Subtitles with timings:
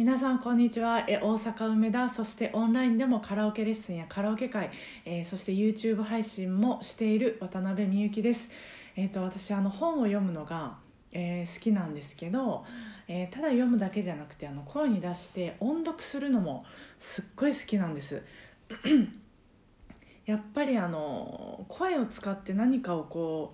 [0.00, 1.04] 皆さんこんにちは。
[1.08, 4.70] え大阪梅田そしてオンラインでもカラオケレッスンやカラオケ会、
[5.04, 8.48] えーそして YouTube 配信もしている渡辺美幸です、
[8.96, 10.78] えー、と私あの本を読むのが、
[11.12, 12.64] えー好きなんですけど、
[13.08, 16.64] えーただ読むだけじゃなくてあの声に出して音読するのも
[16.98, 18.22] すっごい好きなんです。
[20.24, 23.52] やっぱりあの声を使って何かをこ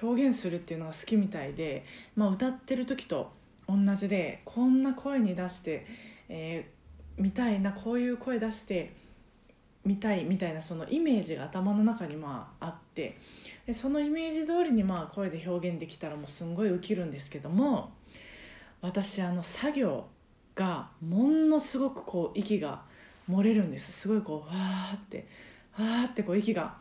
[0.00, 1.84] う表現するっていうのが好きみたいで、
[2.16, 5.86] まあ、歌ってる時と同じでこんな声に出して、
[6.28, 6.74] えー
[7.16, 8.92] 見たいなこういう声出して
[9.84, 13.18] みたいみたいなそのイメージが頭の中にまああって
[13.66, 17.92] でそのイメージ通りにまあ声で表現できたらもうすんごいウケるんですけども
[18.80, 20.06] 私あの作業
[20.54, 22.82] がものすごくこう息が
[23.30, 23.92] 漏れるんです。
[23.92, 25.26] すごいこうわーって
[25.78, 26.76] わーってこう息が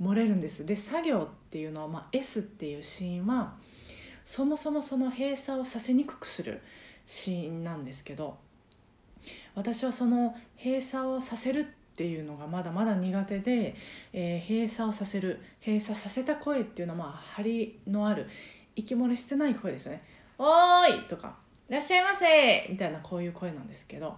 [0.00, 0.64] 漏れるんです。
[0.66, 3.54] で作業っていうのは、まあ、S っていうシーンは
[4.24, 6.60] そもそもその閉鎖をさせにくくする
[7.06, 8.36] シーンなんですけど
[9.54, 13.76] 私はその閉鎖をさせるっていうのがまだまだ苦手で、
[14.12, 18.28] えー閉鎖をさせる閉鎖させた声っていうのはまあ張りのある
[18.76, 20.02] 息漏れしてない声ですよね
[20.38, 21.36] 「おーい!」とか
[21.68, 24.16] 「いらっしゃいませ!」みたいなこういう声なんですけど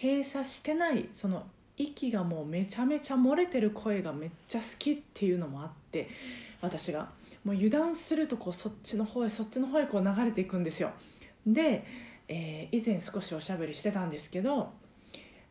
[0.00, 6.08] 閉鎖してないその息がもうめちゃめちゃ漏れてる声がめっちゃ好きっていうのもあって
[6.62, 7.10] 私が
[7.44, 10.90] もう油断するとこうそっちの方へそっちの方へこう流れていくんですよ。
[11.46, 11.84] で、
[12.28, 14.72] えー以前少しおしゃべりしてたんですけど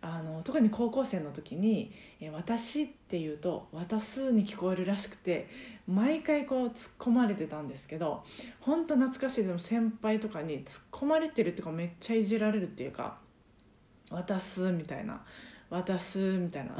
[0.02, 5.47] あの特に高校生の時に「えー私」っていうと「渡す」に聞こえるらしくて
[5.88, 8.23] 毎回こう突っ込まれてたんですけど
[8.59, 13.17] 本当懐かしいでも先輩とかに突っ込まれてるっていうかめっちゃいじられるっていうか
[14.09, 15.23] 「渡す」みたいな
[15.69, 16.75] 「渡す」みたいな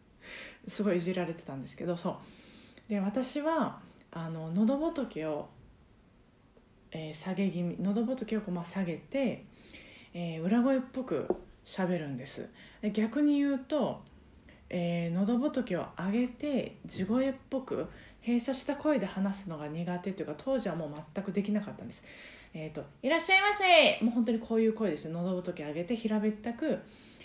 [0.68, 2.14] すごいいじられてたんですけどそう。
[2.88, 3.80] で私は
[4.16, 5.48] あの喉仏を、
[6.92, 9.44] えー下げ気味喉仏をこうまあ下げて、
[10.14, 11.26] えー裏声っぽく
[11.64, 12.48] 喋るんです。
[12.80, 14.02] で逆に言うと、
[14.70, 17.88] えー喉仏を上げて地声っぽく
[18.24, 22.04] 閉鎖した声で話すのが苦手というか当時はもう全くできなかったんです。
[22.54, 23.98] えー、といらっしゃいませ！
[24.04, 25.06] もう本当にこういう声です。
[25.06, 26.78] よ喉仏上げて平べったく、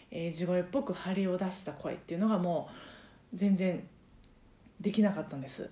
[0.09, 2.67] えー地声っぽく張りを出した声っていうのがも
[3.31, 3.87] う全然
[4.81, 5.69] できなかったんです。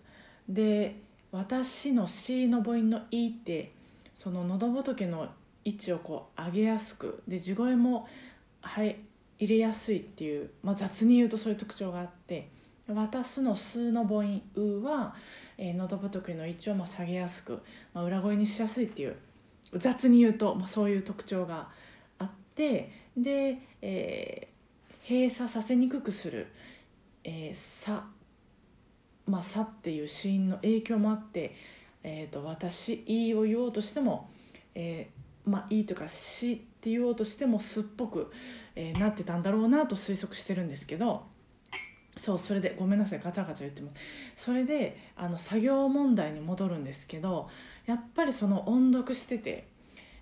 [0.48, 0.96] で
[1.32, 3.72] 私の C の母音の「い」って
[4.16, 5.30] その喉仏の
[5.66, 8.08] 位置をこう上げやすくで地声も、
[8.62, 8.98] はい、
[9.38, 12.50] 入れやすいっていう、まあ、雑に言うとそういう特徴があって
[12.88, 15.16] 「渡す」の「す」の母音「う」は、
[15.58, 17.62] え喉仏の位置をまあ下げやすく、
[17.94, 19.16] まあ、裏声にしやすいっていう
[19.76, 21.70] 雑に言うと、まあ、そういう特徴が
[22.20, 24.58] あってで、えー
[25.10, 26.48] 閉鎖させにくくする
[27.24, 28.06] 「えーさ」
[29.28, 31.56] まあ「さ」っていう子音の影響もあって
[32.04, 34.30] 「えー、と私」「いい」を言おうとしても
[34.74, 38.32] 「えーまあ、い」とか「し」って言おうとしてもすっぽく、
[38.76, 41.26] えーなってたんだろうなと推測してるんですけど
[42.18, 43.92] そうそれでごめんなさいガチャガチャ言ってま
[44.36, 44.46] す。
[44.46, 47.50] それであの作業問題に戻るんですけど
[47.86, 49.68] やっぱりその音読してて、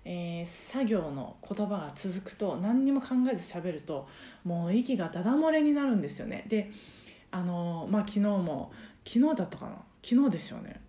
[0.04, 4.08] えー作業の言葉が続くと何にも考えず喋ると
[4.44, 6.44] もう息がダダ漏れになるんですよね。
[6.48, 6.70] で
[7.30, 8.72] あのまあ昨日も
[9.06, 9.76] 昨日だったかな？
[10.02, 10.80] 昨日ですよね。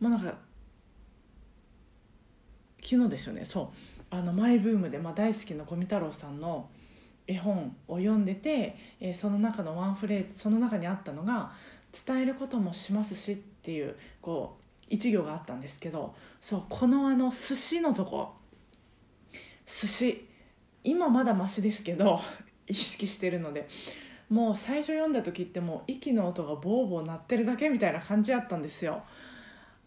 [0.00, 0.34] もうなんか
[2.82, 3.44] 昨日ですよね。
[3.44, 3.68] そう。
[4.10, 6.68] あのマイブームで、まあ、大好きな五味太郎さんの
[7.26, 11.52] 絵本を読んでて、えーその中のワンフレーズその中にあったのが
[12.06, 18.34] 「伝えることもしますし」っていうこう一行があったんですけどそうこのあの寿司のとこ。
[19.66, 20.28] 寿司。
[20.84, 22.20] 今まだマシですけど
[22.68, 23.68] 意識してるので
[24.28, 29.02] もう最初読んだ時ってもう息の音がボーボー鳴ってるだけみたいな感じやったんですよ。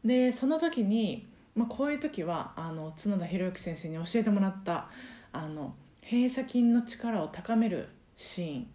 [0.04, 4.90] でその時に、まあ、こういう時はあの角田博之先生に教えてもらった
[5.34, 8.68] あの閉鎖筋の力を高めるシーン、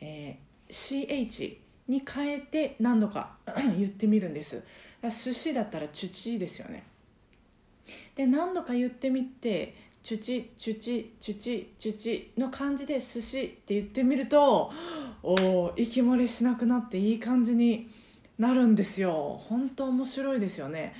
[0.00, 1.56] えー CH
[1.88, 3.36] に変えて何度か
[3.78, 4.56] 言ってみるんです。
[4.56, 4.66] だか
[5.02, 6.84] ら寿司だったらチュチですよね。
[8.16, 9.74] で何度か言ってみて
[10.06, 14.70] チュチチュチチュチチュチの感じで寿司って言ってみると
[15.24, 17.88] お息漏れしなくなっていい感じに
[18.38, 19.40] なるんですよ。
[19.48, 20.94] 本当面白いですよね。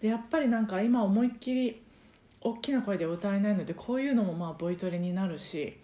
[0.00, 1.82] でやっぱりなんか今思いっきり
[2.40, 5.76] 大きな声で歌えないのでこういうのもまあボイトレになるし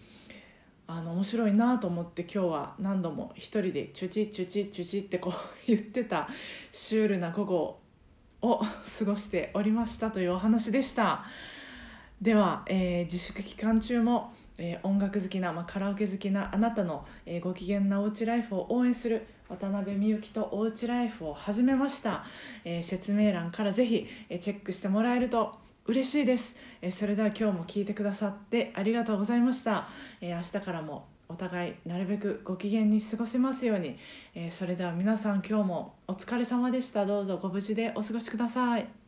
[0.87, 5.33] あの面白いなと思って今日は何度も一人で「チュチチュチチュチ」ってこう
[5.67, 6.29] 言ってた
[6.71, 7.79] シュールな午後
[8.41, 8.61] を
[8.99, 11.25] 過ごしておりましたというお話でした。
[12.21, 22.25] では、えー自粛期間中も、えー音楽好きな、まあ、カラオケ好きなあなたの、えーご機嫌なおうちライフを応援する渡辺美幸とおうちライフを始めました、
[22.65, 29.87] えー説明欄からぜひ、えーチェックしてもらえると嬉しいです、えーそれでは今日も聞いてくださってありがとうございました、
[30.19, 33.97] えー明日からもお互いなるべくご機嫌に過ごせますように、
[34.35, 37.05] えーそれでは皆さん今日もお疲れ様でした。
[37.05, 38.98] どうぞご無事でお過ごしください。